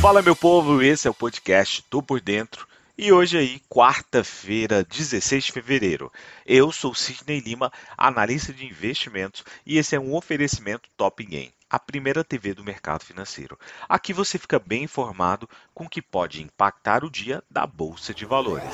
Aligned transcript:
Fala 0.00 0.22
meu 0.22 0.34
povo, 0.34 0.82
esse 0.82 1.06
é 1.06 1.10
o 1.10 1.14
podcast 1.14 1.84
Tô 1.90 2.02
por 2.02 2.22
Dentro. 2.22 2.66
E 2.96 3.12
hoje 3.12 3.36
aí, 3.36 3.60
quarta-feira, 3.68 4.82
16 4.82 5.44
de 5.44 5.52
fevereiro. 5.52 6.10
Eu 6.46 6.72
sou 6.72 6.94
Sidney 6.94 7.38
Lima, 7.38 7.70
analista 7.98 8.50
de 8.50 8.64
investimentos, 8.64 9.44
e 9.64 9.76
esse 9.76 9.94
é 9.94 10.00
um 10.00 10.14
oferecimento 10.14 10.88
Top 10.96 11.22
Game, 11.22 11.52
a 11.68 11.78
primeira 11.78 12.24
TV 12.24 12.54
do 12.54 12.64
mercado 12.64 13.04
financeiro. 13.04 13.58
Aqui 13.86 14.14
você 14.14 14.38
fica 14.38 14.58
bem 14.58 14.84
informado 14.84 15.46
com 15.74 15.84
o 15.84 15.88
que 15.88 16.00
pode 16.00 16.42
impactar 16.42 17.04
o 17.04 17.10
dia 17.10 17.44
da 17.50 17.66
bolsa 17.66 18.14
de 18.14 18.24
valores. 18.24 18.72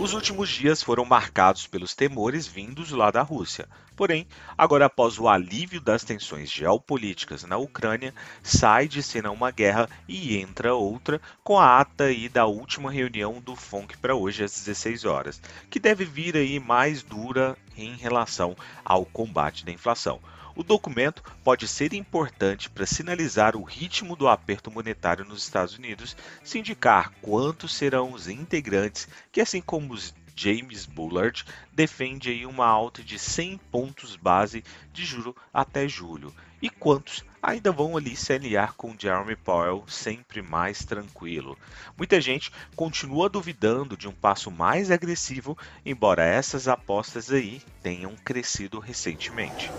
Os 0.00 0.14
últimos 0.14 0.48
dias 0.48 0.82
foram 0.82 1.04
marcados 1.04 1.66
pelos 1.66 1.94
temores 1.94 2.46
vindos 2.46 2.90
lá 2.90 3.10
da 3.10 3.20
Rússia. 3.20 3.68
Porém, 3.94 4.26
agora 4.56 4.86
após 4.86 5.18
o 5.18 5.28
alívio 5.28 5.78
das 5.78 6.02
tensões 6.02 6.50
geopolíticas 6.50 7.44
na 7.44 7.58
Ucrânia, 7.58 8.14
sai 8.42 8.88
de 8.88 9.02
cena 9.02 9.30
uma 9.30 9.50
guerra 9.50 9.90
e 10.08 10.38
entra 10.38 10.72
outra 10.74 11.20
com 11.44 11.58
a 11.58 11.78
ata 11.78 12.04
aí 12.04 12.30
da 12.30 12.46
última 12.46 12.90
reunião 12.90 13.42
do 13.42 13.54
FONC 13.54 13.98
para 13.98 14.14
hoje 14.14 14.42
às 14.42 14.52
16 14.52 15.04
horas, 15.04 15.42
que 15.68 15.78
deve 15.78 16.06
vir 16.06 16.34
aí 16.34 16.58
mais 16.58 17.02
dura 17.02 17.54
em 17.76 17.94
relação 17.96 18.56
ao 18.84 19.04
combate 19.04 19.64
da 19.64 19.72
inflação. 19.72 20.20
O 20.54 20.62
documento 20.62 21.22
pode 21.44 21.66
ser 21.68 21.94
importante 21.94 22.68
para 22.68 22.84
sinalizar 22.84 23.56
o 23.56 23.62
ritmo 23.62 24.16
do 24.16 24.28
aperto 24.28 24.70
monetário 24.70 25.24
nos 25.24 25.42
Estados 25.42 25.78
Unidos, 25.78 26.16
se 26.44 26.58
indicar 26.58 27.12
quantos 27.22 27.74
serão 27.74 28.12
os 28.12 28.28
integrantes 28.28 29.08
que, 29.30 29.40
assim 29.40 29.60
como 29.60 29.94
os 29.94 30.12
James 30.34 30.86
Bullard 30.86 31.44
defende 31.72 32.30
aí 32.30 32.46
uma 32.46 32.66
alta 32.66 33.02
de 33.02 33.18
100 33.18 33.58
pontos 33.70 34.16
base 34.16 34.64
de 34.92 35.04
juro 35.04 35.36
até 35.52 35.86
julho. 35.86 36.34
E 36.62 36.70
quantos 36.70 37.24
ainda 37.42 37.72
vão 37.72 37.96
ali 37.96 38.14
se 38.14 38.32
aliar 38.32 38.74
com 38.74 38.94
Jeremy 38.98 39.36
Powell 39.36 39.84
sempre 39.88 40.42
mais 40.42 40.84
tranquilo? 40.84 41.56
Muita 41.96 42.20
gente 42.20 42.52
continua 42.76 43.28
duvidando 43.28 43.96
de 43.96 44.08
um 44.08 44.12
passo 44.12 44.50
mais 44.50 44.90
agressivo, 44.90 45.56
embora 45.84 46.24
essas 46.24 46.68
apostas 46.68 47.30
aí 47.30 47.62
tenham 47.82 48.14
crescido 48.16 48.78
recentemente. 48.78 49.70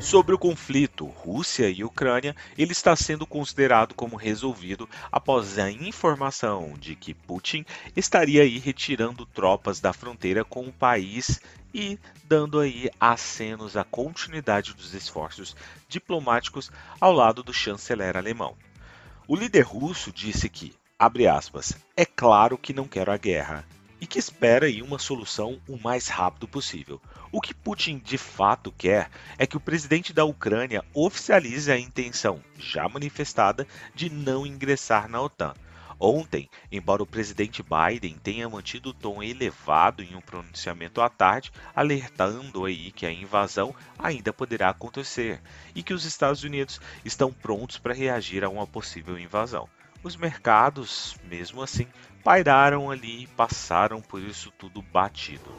Sobre 0.00 0.32
o 0.32 0.38
conflito 0.38 1.06
Rússia 1.06 1.68
e 1.68 1.82
Ucrânia, 1.82 2.34
ele 2.56 2.70
está 2.70 2.94
sendo 2.94 3.26
considerado 3.26 3.94
como 3.94 4.14
resolvido 4.14 4.88
após 5.10 5.58
a 5.58 5.70
informação 5.72 6.74
de 6.78 6.94
que 6.94 7.12
Putin 7.12 7.64
estaria 7.96 8.42
aí 8.42 8.58
retirando 8.58 9.26
tropas 9.26 9.80
da 9.80 9.92
fronteira 9.92 10.44
com 10.44 10.66
o 10.66 10.72
país 10.72 11.40
e 11.72 11.98
dando 12.24 12.60
aí 12.60 12.90
acenos 13.00 13.76
à 13.76 13.84
continuidade 13.84 14.74
dos 14.74 14.94
esforços 14.94 15.56
diplomáticos 15.88 16.70
ao 17.00 17.12
lado 17.12 17.42
do 17.42 17.52
chanceler 17.52 18.16
alemão. 18.16 18.56
O 19.26 19.36
líder 19.36 19.62
russo 19.62 20.10
disse 20.12 20.48
que, 20.48 20.74
abre 20.98 21.26
aspas, 21.26 21.76
é 21.96 22.04
claro 22.04 22.56
que 22.56 22.72
não 22.72 22.88
quero 22.88 23.12
a 23.12 23.16
guerra, 23.16 23.64
e 24.00 24.06
que 24.06 24.18
espera 24.18 24.66
aí 24.66 24.80
uma 24.82 24.98
solução 24.98 25.60
o 25.68 25.76
mais 25.76 26.08
rápido 26.08 26.46
possível. 26.46 27.00
O 27.32 27.40
que 27.40 27.52
Putin 27.52 27.98
de 27.98 28.16
fato 28.16 28.72
quer 28.72 29.10
é 29.36 29.46
que 29.46 29.56
o 29.56 29.60
presidente 29.60 30.12
da 30.12 30.24
Ucrânia 30.24 30.84
oficialize 30.94 31.70
a 31.70 31.78
intenção, 31.78 32.40
já 32.58 32.88
manifestada, 32.88 33.66
de 33.94 34.08
não 34.08 34.46
ingressar 34.46 35.08
na 35.08 35.20
OTAN. 35.20 35.54
Ontem, 36.00 36.48
embora 36.70 37.02
o 37.02 37.06
presidente 37.06 37.62
Biden 37.62 38.16
tenha 38.22 38.48
mantido 38.48 38.90
o 38.90 38.94
tom 38.94 39.22
elevado 39.22 40.02
em 40.02 40.14
um 40.14 40.20
pronunciamento 40.20 41.00
à 41.00 41.08
tarde, 41.08 41.50
alertando 41.74 42.64
aí 42.64 42.92
que 42.92 43.04
a 43.04 43.12
invasão 43.12 43.74
ainda 43.98 44.32
poderá 44.32 44.68
acontecer 44.68 45.40
e 45.74 45.82
que 45.82 45.92
os 45.92 46.04
Estados 46.04 46.44
Unidos 46.44 46.80
estão 47.04 47.32
prontos 47.32 47.78
para 47.78 47.94
reagir 47.94 48.44
a 48.44 48.48
uma 48.48 48.66
possível 48.66 49.18
invasão 49.18 49.68
os 50.02 50.16
mercados, 50.16 51.16
mesmo 51.24 51.62
assim, 51.62 51.86
pairaram 52.22 52.90
ali 52.90 53.24
e 53.24 53.26
passaram 53.26 54.00
por 54.00 54.22
isso 54.22 54.52
tudo 54.52 54.80
batido. 54.80 55.50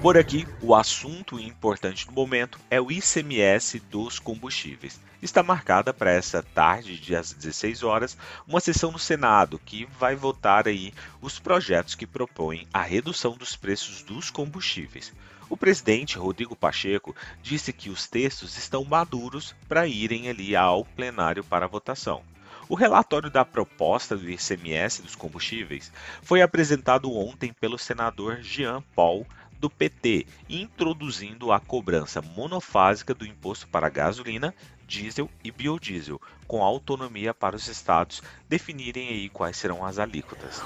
Por 0.00 0.16
aqui, 0.16 0.46
o 0.60 0.76
assunto 0.76 1.40
importante 1.40 2.06
do 2.06 2.12
momento 2.12 2.60
é 2.70 2.80
o 2.80 2.88
ICMS 2.88 3.80
dos 3.80 4.20
combustíveis. 4.20 5.00
Está 5.20 5.42
marcada 5.42 5.92
para 5.92 6.12
essa 6.12 6.40
tarde, 6.40 7.00
de 7.00 7.16
às 7.16 7.32
16 7.32 7.82
horas, 7.82 8.16
uma 8.46 8.60
sessão 8.60 8.92
no 8.92 8.98
Senado 8.98 9.58
que 9.58 9.88
vai 9.98 10.14
votar 10.14 10.68
aí 10.68 10.94
os 11.20 11.40
projetos 11.40 11.96
que 11.96 12.06
propõem 12.06 12.68
a 12.72 12.80
redução 12.80 13.36
dos 13.36 13.56
preços 13.56 14.04
dos 14.04 14.30
combustíveis. 14.30 15.12
O 15.50 15.56
presidente 15.56 16.16
Rodrigo 16.16 16.54
Pacheco 16.54 17.16
disse 17.42 17.72
que 17.72 17.90
os 17.90 18.06
textos 18.06 18.56
estão 18.56 18.84
maduros 18.84 19.52
para 19.68 19.88
irem 19.88 20.28
ali 20.28 20.54
ao 20.54 20.84
plenário 20.84 21.42
para 21.42 21.66
votação. 21.66 22.22
O 22.68 22.76
relatório 22.76 23.30
da 23.30 23.44
proposta 23.44 24.16
do 24.16 24.30
ICMS 24.30 25.02
dos 25.02 25.16
combustíveis 25.16 25.90
foi 26.22 26.40
apresentado 26.40 27.12
ontem 27.12 27.52
pelo 27.52 27.78
senador 27.78 28.42
Jean 28.42 28.80
Paul 28.94 29.26
do 29.58 29.68
PT, 29.68 30.26
introduzindo 30.48 31.52
a 31.52 31.60
cobrança 31.60 32.22
monofásica 32.22 33.14
do 33.14 33.26
imposto 33.26 33.66
para 33.68 33.88
gasolina, 33.88 34.54
diesel 34.86 35.28
e 35.44 35.50
biodiesel, 35.50 36.20
com 36.46 36.62
autonomia 36.62 37.34
para 37.34 37.56
os 37.56 37.68
estados 37.68 38.22
definirem 38.48 39.08
aí 39.08 39.28
quais 39.28 39.56
serão 39.56 39.84
as 39.84 39.98
alíquotas. 39.98 40.62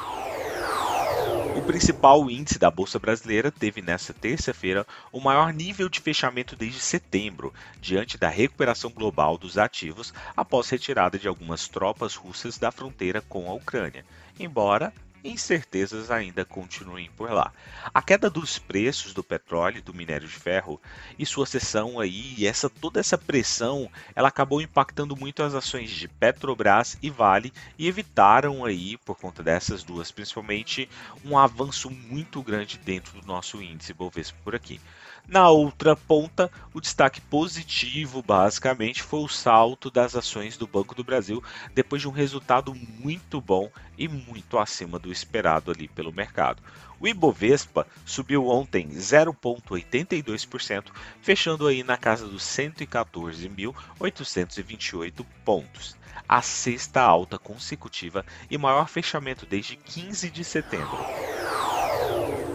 O 1.54 1.60
principal 1.60 2.30
índice 2.30 2.58
da 2.58 2.70
Bolsa 2.70 2.98
Brasileira 2.98 3.50
teve 3.52 3.82
nesta 3.82 4.14
terça-feira 4.14 4.86
o 5.12 5.20
maior 5.20 5.52
nível 5.52 5.86
de 5.86 6.00
fechamento 6.00 6.56
desde 6.56 6.80
setembro, 6.80 7.52
diante 7.78 8.16
da 8.16 8.28
recuperação 8.30 8.90
global 8.90 9.36
dos 9.36 9.58
ativos 9.58 10.14
após 10.34 10.70
retirada 10.70 11.18
de 11.18 11.28
algumas 11.28 11.68
tropas 11.68 12.14
russas 12.14 12.56
da 12.56 12.72
fronteira 12.72 13.20
com 13.20 13.50
a 13.50 13.54
Ucrânia. 13.54 14.04
Embora 14.40 14.94
incertezas 15.24 16.10
ainda 16.10 16.44
continuem 16.44 17.10
por 17.16 17.30
lá. 17.30 17.52
A 17.92 18.02
queda 18.02 18.28
dos 18.28 18.58
preços 18.58 19.12
do 19.12 19.22
petróleo 19.22 19.78
e 19.78 19.82
do 19.82 19.94
minério 19.94 20.26
de 20.26 20.34
ferro 20.34 20.80
e 21.18 21.24
sua 21.24 21.46
cessão 21.46 22.00
aí, 22.00 22.46
essa 22.46 22.68
toda 22.68 23.00
essa 23.00 23.16
pressão, 23.16 23.90
ela 24.14 24.28
acabou 24.28 24.60
impactando 24.60 25.16
muito 25.16 25.42
as 25.42 25.54
ações 25.54 25.90
de 25.90 26.08
Petrobras 26.08 26.98
e 27.02 27.10
Vale 27.10 27.52
e 27.78 27.86
evitaram 27.86 28.64
aí, 28.64 28.96
por 28.98 29.16
conta 29.16 29.42
dessas 29.42 29.82
duas, 29.82 30.10
principalmente, 30.10 30.88
um 31.24 31.38
avanço 31.38 31.90
muito 31.90 32.42
grande 32.42 32.78
dentro 32.78 33.20
do 33.20 33.26
nosso 33.26 33.62
índice 33.62 33.92
Bovespa 33.92 34.38
por 34.42 34.54
aqui. 34.54 34.80
Na 35.28 35.48
outra 35.48 35.94
ponta, 35.96 36.50
o 36.74 36.80
destaque 36.80 37.20
positivo, 37.20 38.20
basicamente, 38.22 39.00
foi 39.02 39.20
o 39.20 39.28
salto 39.28 39.90
das 39.90 40.16
ações 40.16 40.56
do 40.56 40.66
Banco 40.66 40.94
do 40.94 41.04
Brasil 41.04 41.44
depois 41.74 42.00
de 42.02 42.08
um 42.08 42.12
resultado 42.12 42.74
muito 42.74 43.40
bom 43.40 43.70
e 43.96 44.08
muito 44.08 44.58
acima 44.58 44.98
do 44.98 45.12
esperado 45.12 45.70
ali 45.70 45.86
pelo 45.88 46.12
mercado. 46.12 46.60
O 47.00 47.08
Ibovespa 47.08 47.86
subiu 48.04 48.48
ontem 48.48 48.90
0,82%, 48.90 50.90
fechando 51.20 51.66
aí 51.66 51.82
na 51.82 51.96
casa 51.96 52.28
dos 52.28 52.42
114.828 52.42 55.24
pontos. 55.44 55.96
A 56.28 56.42
sexta 56.42 57.00
alta 57.00 57.38
consecutiva 57.38 58.26
e 58.50 58.58
maior 58.58 58.86
fechamento 58.88 59.46
desde 59.46 59.76
15 59.76 60.30
de 60.30 60.44
setembro. 60.44 60.98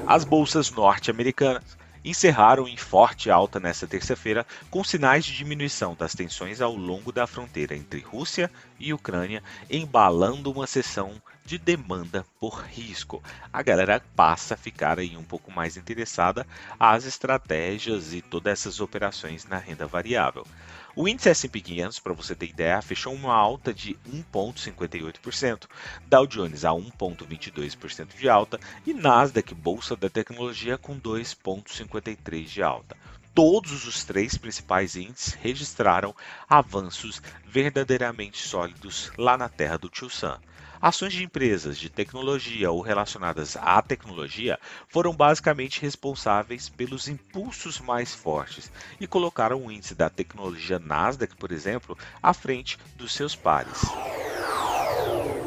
As 0.06 0.24
bolsas 0.24 0.70
norte-americanas 0.72 1.76
encerraram 2.04 2.68
em 2.68 2.78
forte 2.78 3.30
alta 3.30 3.60
nesta 3.60 3.88
terça-feira, 3.88 4.46
com 4.70 4.84
sinais 4.84 5.26
de 5.26 5.34
diminuição 5.34 5.96
das 5.96 6.14
tensões 6.14 6.62
ao 6.62 6.76
longo 6.76 7.12
da 7.12 7.28
fronteira 7.28 7.76
entre 7.76 8.00
Rússia 8.00 8.50
e 8.80 8.94
Ucrânia, 8.94 9.44
embalando 9.70 10.52
uma 10.52 10.68
sessão 10.68 11.22
de 11.48 11.58
demanda 11.58 12.26
por 12.42 12.62
risco. 12.62 13.24
A 13.54 13.64
galera 13.64 14.04
passa 14.18 14.54
a 14.54 14.58
ficar 14.58 15.00
aí 15.00 15.16
um 15.16 15.24
pouco 15.24 15.50
mais 15.50 15.78
interessada 15.78 16.46
às 16.78 17.06
estratégias 17.06 18.14
e 18.14 18.22
todas 18.22 18.52
essas 18.52 18.82
operações 18.82 19.46
na 19.46 19.58
renda 19.58 19.88
variável. 19.88 20.46
O 20.94 21.08
índice 21.08 21.30
S&P 21.30 21.62
500, 21.62 22.00
para 22.00 22.12
você 22.12 22.36
ter 22.36 22.48
ideia, 22.48 22.82
fechou 22.82 23.14
uma 23.14 23.34
alta 23.34 23.74
de 23.74 23.98
1,58%, 24.34 25.68
Dow 26.06 26.28
Jones 26.28 26.66
a 26.66 26.72
1,22% 26.72 28.18
de 28.18 28.28
alta 28.28 28.60
e 28.86 28.94
Nasdaq, 28.94 29.56
bolsa 29.56 29.96
da 29.96 30.10
tecnologia, 30.10 30.78
com 30.78 31.00
2,53% 31.00 32.44
de 32.44 32.62
alta 32.62 32.98
todos 33.34 33.86
os 33.86 34.04
três 34.04 34.36
principais 34.36 34.96
índices 34.96 35.36
registraram 35.36 36.16
avanços 36.50 37.22
verdadeiramente 37.46 38.40
sólidos 38.40 39.12
lá 39.16 39.38
na 39.38 39.48
terra 39.48 39.78
do 39.78 39.90
Tio 39.90 40.10
Sam. 40.10 40.40
Ações 40.80 41.14
de 41.14 41.24
empresas 41.24 41.78
de 41.78 41.90
tecnologia 41.90 42.70
ou 42.70 42.82
relacionadas 42.82 43.58
à 43.58 43.82
tecnologia 43.82 44.60
foram 44.88 45.12
basicamente 45.12 45.82
responsáveis 45.82 46.70
pelos 46.70 47.08
impulsos 47.08 47.80
mais 47.80 48.14
fortes 48.14 48.72
e 49.00 49.08
colocaram 49.08 49.66
o 49.66 49.72
índice 49.72 49.96
da 49.96 50.10
tecnologia 50.10 50.78
Nasdaq, 50.78 51.36
por 51.36 51.52
exemplo, 51.52 51.98
à 52.22 52.32
frente 52.32 52.78
dos 52.96 53.14
seus 53.14 53.36
pares. 53.36 53.82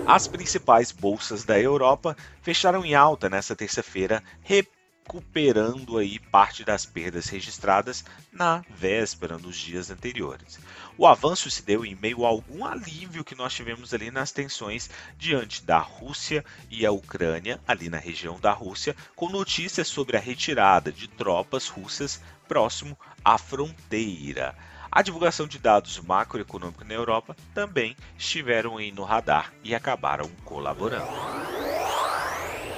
As 0.05 0.27
principais 0.27 0.91
bolsas 0.91 1.45
da 1.45 1.61
Europa 1.61 2.17
fecharam 2.43 2.85
em 2.85 2.97
alta 2.97 3.31
nesta 3.31 3.55
terça-feira, 3.55 4.25
recuperando 5.11 5.99
aí 5.99 6.21
parte 6.21 6.65
das 6.65 6.87
perdas 6.87 7.29
registradas 7.29 8.05
na 8.33 8.63
véspera, 8.71 9.37
nos 9.37 9.57
dias 9.57 9.91
anteriores. 9.91 10.61
O 10.97 11.05
avanço 11.05 11.51
se 11.51 11.65
deu 11.65 11.85
em 11.85 11.97
meio 11.97 12.25
a 12.25 12.29
algum 12.29 12.65
alívio 12.65 13.25
que 13.25 13.35
nós 13.35 13.53
tivemos 13.53 13.93
ali 13.93 14.13
nas 14.13 14.31
tensões 14.31 14.89
diante 15.19 15.65
da 15.65 15.79
Rússia 15.79 16.45
e 16.71 16.87
a 16.87 16.93
Ucrânia, 16.93 17.61
ali 17.67 17.89
na 17.89 17.99
região 17.99 18.39
da 18.39 18.53
Rússia, 18.53 18.95
com 19.17 19.29
notícias 19.29 19.89
sobre 19.89 20.17
a 20.17 20.21
retirada 20.21 20.93
de 20.93 21.09
tropas 21.09 21.67
russas 21.67 22.23
próximo 22.47 22.97
à 23.25 23.37
fronteira. 23.37 24.57
A 24.93 25.03
divulgação 25.03 25.47
de 25.47 25.59
dados 25.59 25.99
macroeconômicos 25.99 26.87
na 26.87 26.95
Europa 26.95 27.37
também 27.53 27.97
estiveram 28.17 28.77
aí 28.77 28.93
no 28.93 29.03
radar 29.03 29.53
e 29.65 29.75
acabaram 29.75 30.31
colaborando. 30.45 31.60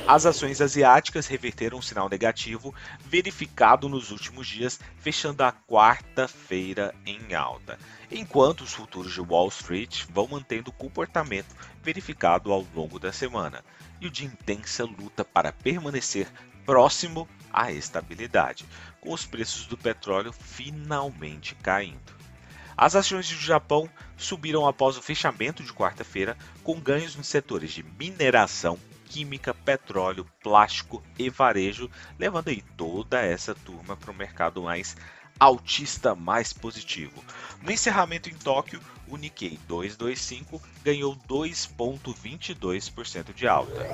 As 0.06 0.26
ações 0.26 0.60
asiáticas 0.60 1.28
reverteram 1.28 1.78
um 1.78 1.82
sinal 1.82 2.08
negativo 2.08 2.75
verificado 3.00 3.88
nos 3.88 4.10
últimos 4.10 4.49
dias, 4.49 4.81
fechando 4.99 5.44
a 5.44 5.52
quarta-feira 5.52 6.93
em 7.06 7.34
alta, 7.34 7.78
enquanto 8.10 8.62
os 8.62 8.72
futuros 8.72 9.12
de 9.12 9.20
Wall 9.20 9.49
Street 9.49 10.04
vão 10.10 10.26
mantendo 10.26 10.70
o 10.70 10.75
comportamento 10.75 11.54
verificado 11.82 12.52
ao 12.52 12.66
longo 12.75 12.99
da 12.99 13.12
semana 13.12 13.64
e 14.00 14.06
o 14.06 14.10
de 14.10 14.25
intensa 14.25 14.84
luta 14.84 15.25
para 15.25 15.52
permanecer 15.52 16.28
próximo 16.66 17.28
à 17.52 17.70
estabilidade, 17.70 18.66
com 19.00 19.12
os 19.12 19.25
preços 19.25 19.66
do 19.66 19.78
petróleo 19.78 20.32
finalmente 20.32 21.55
caindo. 21.55 22.12
As 22.76 22.96
ações 22.96 23.28
do 23.28 23.37
Japão 23.37 23.88
subiram 24.16 24.66
após 24.66 24.96
o 24.96 25.02
fechamento 25.02 25.62
de 25.62 25.72
quarta-feira, 25.72 26.37
com 26.64 26.81
ganhos 26.81 27.14
nos 27.14 27.28
setores 27.28 27.70
de 27.70 27.82
mineração, 27.82 28.78
química, 29.12 29.53
petróleo, 29.53 30.26
plástico 30.43 31.03
e 31.19 31.29
varejo, 31.29 31.91
levando 32.19 32.49
aí 32.49 32.62
toda 32.79 33.20
essa 33.20 33.55
turma 33.55 33.94
para 33.94 34.11
o 34.11 34.14
mercado 34.14 34.62
mais 34.62 34.97
altista, 35.38 36.14
mais 36.14 36.55
positivo. 36.55 37.23
No 37.61 37.70
encerramento 37.70 38.31
em 38.31 38.35
Tóquio, 38.35 38.81
o 39.06 39.19
Nikkei 39.19 39.59
225 39.69 40.62
ganhou 40.82 41.14
2,22% 41.29 43.35
de 43.35 43.47
alta 43.47 43.87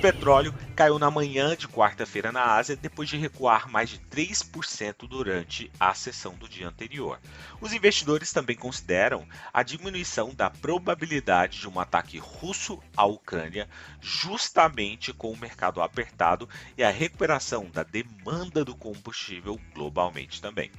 petróleo 0.00 0.54
caiu 0.74 0.98
na 0.98 1.10
manhã 1.10 1.54
de 1.54 1.68
quarta-feira 1.68 2.32
na 2.32 2.54
Ásia 2.54 2.74
depois 2.74 3.06
de 3.06 3.18
recuar 3.18 3.70
mais 3.70 3.90
de 3.90 3.98
3% 3.98 5.06
durante 5.06 5.70
a 5.78 5.92
sessão 5.92 6.34
do 6.34 6.48
dia 6.48 6.66
anterior. 6.66 7.20
Os 7.60 7.74
investidores 7.74 8.32
também 8.32 8.56
consideram 8.56 9.28
a 9.52 9.62
diminuição 9.62 10.34
da 10.34 10.48
probabilidade 10.48 11.60
de 11.60 11.68
um 11.68 11.78
ataque 11.78 12.16
russo 12.16 12.82
à 12.96 13.04
Ucrânia, 13.04 13.68
justamente 14.00 15.12
com 15.12 15.30
o 15.30 15.36
mercado 15.36 15.82
apertado 15.82 16.48
e 16.78 16.82
a 16.82 16.90
recuperação 16.90 17.68
da 17.70 17.82
demanda 17.82 18.64
do 18.64 18.74
combustível 18.74 19.60
globalmente 19.74 20.40
também. 20.40 20.70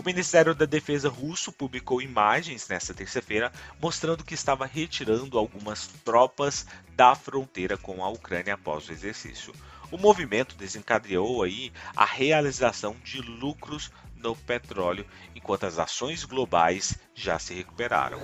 O 0.00 0.02
Ministério 0.02 0.54
da 0.54 0.64
Defesa 0.64 1.10
russo 1.10 1.52
publicou 1.52 2.00
imagens 2.00 2.66
nesta 2.66 2.94
terça-feira 2.94 3.52
mostrando 3.78 4.24
que 4.24 4.32
estava 4.32 4.64
retirando 4.64 5.36
algumas 5.36 5.88
tropas 6.02 6.66
da 6.96 7.14
fronteira 7.14 7.76
com 7.76 8.02
a 8.02 8.08
Ucrânia 8.08 8.54
após 8.54 8.88
o 8.88 8.92
exercício. 8.92 9.52
O 9.92 9.98
movimento 9.98 10.56
desencadeou 10.56 11.42
aí 11.42 11.70
a 11.94 12.06
realização 12.06 12.96
de 13.04 13.20
lucros 13.20 13.92
no 14.16 14.34
petróleo, 14.34 15.06
enquanto 15.34 15.66
as 15.66 15.78
ações 15.78 16.24
globais 16.24 16.96
já 17.14 17.38
se 17.38 17.52
recuperaram. 17.52 18.20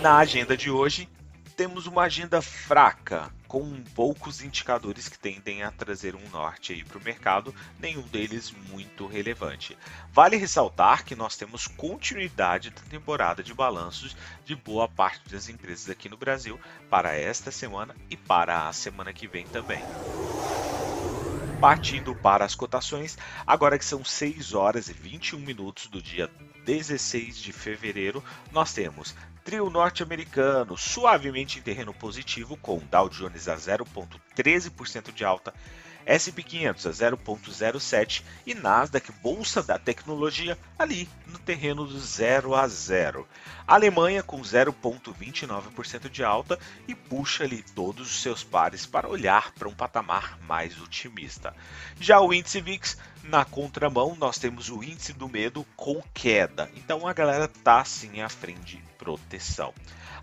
Na 0.00 0.16
agenda 0.16 0.56
de 0.56 0.70
hoje, 0.70 1.06
temos 1.62 1.86
uma 1.86 2.02
agenda 2.02 2.42
fraca, 2.42 3.32
com 3.46 3.84
poucos 3.94 4.42
indicadores 4.42 5.08
que 5.08 5.16
tendem 5.16 5.62
a 5.62 5.70
trazer 5.70 6.16
um 6.16 6.28
norte 6.30 6.84
para 6.88 6.98
o 6.98 7.04
mercado, 7.04 7.54
nenhum 7.78 8.02
deles 8.02 8.52
muito 8.68 9.06
relevante. 9.06 9.78
Vale 10.12 10.36
ressaltar 10.36 11.04
que 11.04 11.14
nós 11.14 11.36
temos 11.36 11.68
continuidade 11.68 12.70
da 12.70 12.80
temporada 12.90 13.44
de 13.44 13.54
balanços 13.54 14.16
de 14.44 14.56
boa 14.56 14.88
parte 14.88 15.30
das 15.30 15.48
empresas 15.48 15.88
aqui 15.88 16.08
no 16.08 16.16
Brasil 16.16 16.58
para 16.90 17.14
esta 17.14 17.52
semana 17.52 17.94
e 18.10 18.16
para 18.16 18.66
a 18.66 18.72
semana 18.72 19.12
que 19.12 19.28
vem 19.28 19.46
também. 19.46 19.84
Partindo 21.60 22.12
para 22.12 22.44
as 22.44 22.56
cotações, 22.56 23.16
agora 23.46 23.78
que 23.78 23.84
são 23.84 24.04
6 24.04 24.52
horas 24.52 24.88
e 24.88 24.92
21 24.92 25.38
minutos 25.38 25.86
do 25.86 26.02
dia 26.02 26.28
16 26.64 27.36
de 27.36 27.52
fevereiro, 27.52 28.22
nós 28.50 28.72
temos 28.72 29.14
trio 29.44 29.68
norte-americano 29.68 30.76
suavemente 30.76 31.58
em 31.58 31.62
terreno 31.62 31.92
positivo, 31.92 32.56
com 32.56 32.78
Dow 32.90 33.08
Jones 33.08 33.48
a 33.48 33.56
0,13% 33.56 35.12
de 35.12 35.24
alta, 35.24 35.52
S&P 36.06 36.42
500 36.42 36.86
a 36.86 36.90
0,07 36.90 38.22
e 38.46 38.54
Nasdaq, 38.54 39.12
bolsa 39.22 39.62
da 39.62 39.78
tecnologia, 39.78 40.58
ali 40.78 41.08
no 41.26 41.38
terreno 41.38 41.86
do 41.86 41.98
0 41.98 42.54
a 42.54 42.66
0. 42.68 43.26
Alemanha 43.66 44.22
com 44.22 44.40
0,29% 44.40 46.08
de 46.08 46.24
alta 46.24 46.58
e 46.86 46.94
puxa 46.94 47.44
ali 47.44 47.62
todos 47.74 48.10
os 48.10 48.22
seus 48.22 48.42
pares 48.42 48.84
para 48.84 49.08
olhar 49.08 49.52
para 49.52 49.68
um 49.68 49.74
patamar 49.74 50.38
mais 50.46 50.80
otimista. 50.80 51.54
Já 52.00 52.20
o 52.20 52.32
índice 52.32 52.60
VIX, 52.60 52.96
na 53.24 53.44
contramão, 53.44 54.16
nós 54.18 54.38
temos 54.38 54.68
o 54.68 54.82
índice 54.82 55.12
do 55.12 55.28
medo 55.28 55.64
com 55.76 56.02
queda. 56.12 56.70
Então 56.74 57.06
a 57.06 57.12
galera 57.12 57.46
tá 57.48 57.84
sim 57.84 58.20
à 58.20 58.28
frente 58.28 58.76
de 58.76 58.82
proteção. 58.98 59.72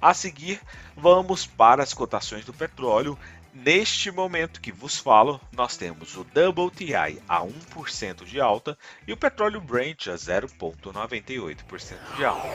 A 0.02 0.14
seguir, 0.14 0.62
vamos 0.96 1.46
para 1.46 1.84
as 1.84 1.94
cotações 1.94 2.46
do 2.46 2.54
petróleo. 2.54 3.20
Neste 3.54 4.12
momento 4.12 4.62
que 4.62 4.72
vos 4.72 4.98
falo, 4.98 5.42
nós 5.52 5.76
temos 5.76 6.16
o 6.16 6.22
WTI 6.22 7.22
a 7.28 7.42
1% 7.42 8.24
de 8.24 8.40
alta 8.40 8.78
e 9.08 9.12
o 9.12 9.18
petróleo 9.18 9.60
Brent 9.60 10.08
a 10.08 10.14
0,98% 10.14 12.16
de 12.16 12.24
alta. 12.24 12.48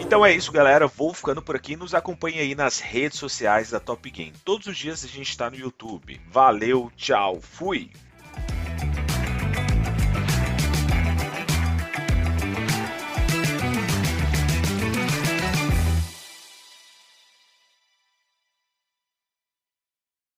Então 0.00 0.26
é 0.26 0.32
isso, 0.32 0.50
galera. 0.50 0.86
Vou 0.86 1.14
ficando 1.14 1.40
por 1.40 1.54
aqui. 1.54 1.76
Nos 1.76 1.94
acompanhe 1.94 2.40
aí 2.40 2.54
nas 2.54 2.80
redes 2.80 3.18
sociais 3.18 3.70
da 3.70 3.78
Top 3.78 4.10
Game. 4.10 4.34
Todos 4.44 4.66
os 4.66 4.76
dias 4.76 5.04
a 5.04 5.08
gente 5.08 5.30
está 5.30 5.48
no 5.48 5.56
YouTube. 5.56 6.20
Valeu, 6.28 6.90
tchau, 6.96 7.40
fui! 7.40 7.90